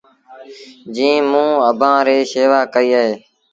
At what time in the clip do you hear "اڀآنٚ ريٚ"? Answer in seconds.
1.69-2.27